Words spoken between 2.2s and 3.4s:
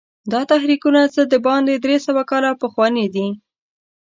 کاله پخواني دي.